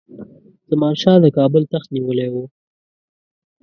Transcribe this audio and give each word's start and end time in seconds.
زمان 0.69 0.93
شاه 1.01 1.17
د 1.21 1.27
کابل 1.37 1.63
تخت 1.71 1.87
نیولی 1.95 2.27
وو. 2.33 2.43